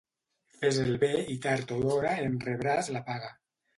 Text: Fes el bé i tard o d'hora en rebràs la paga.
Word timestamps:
Fes 0.61 0.77
el 0.83 0.95
bé 1.03 1.11
i 1.35 1.37
tard 1.45 1.73
o 1.77 1.77
d'hora 1.83 2.17
en 2.25 2.41
rebràs 2.47 2.91
la 2.97 3.07
paga. 3.11 3.31